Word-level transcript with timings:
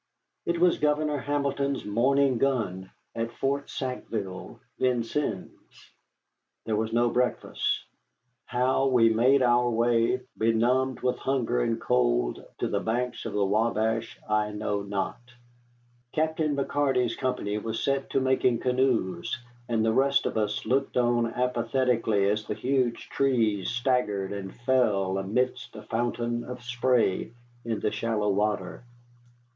It 0.47 0.57
was 0.59 0.79
Governor 0.79 1.19
Hamilton's 1.19 1.85
morning 1.85 2.39
gun 2.39 2.89
at 3.13 3.31
Fort 3.33 3.69
Sackville, 3.69 4.59
Vincennes. 4.79 5.51
There 6.65 6.75
was 6.75 6.91
no 6.91 7.11
breakfast. 7.11 7.83
How 8.45 8.87
we 8.87 9.09
made 9.13 9.43
our 9.43 9.69
way, 9.69 10.21
benumbed 10.35 11.01
with 11.01 11.19
hunger 11.19 11.61
and 11.61 11.79
cold, 11.79 12.43
to 12.57 12.67
the 12.67 12.79
banks 12.79 13.25
of 13.27 13.33
the 13.33 13.45
Wabash, 13.45 14.19
I 14.27 14.49
know 14.49 14.81
not. 14.81 15.19
Captain 16.13 16.55
McCarty's 16.55 17.15
company 17.15 17.59
was 17.59 17.79
set 17.83 18.09
to 18.09 18.19
making 18.19 18.57
canoes, 18.57 19.37
and 19.69 19.85
the 19.85 19.93
rest 19.93 20.25
of 20.25 20.35
us 20.35 20.65
looked 20.65 20.97
on 20.97 21.27
apathetically 21.27 22.27
as 22.27 22.43
the 22.45 22.55
huge 22.55 23.07
trees 23.09 23.69
staggered 23.69 24.31
and 24.33 24.55
fell 24.61 25.19
amidst 25.19 25.75
a 25.75 25.83
fountain 25.83 26.43
of 26.45 26.63
spray 26.63 27.33
in 27.63 27.81
the 27.81 27.91
shallow 27.91 28.29
water. 28.31 28.83